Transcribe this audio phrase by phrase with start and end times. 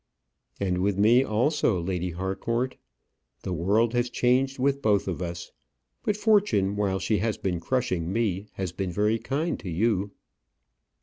[0.59, 2.75] "And with me also, Lady Harcourt.
[3.43, 5.51] The world has changed with both of us.
[6.03, 10.09] But Fortune, while she has been crushing me, has been very kind to you."